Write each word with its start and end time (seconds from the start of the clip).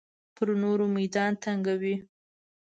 پر 0.35 0.47
نورو 0.61 0.85
میدان 0.97 1.31
تنګوي. 1.43 1.95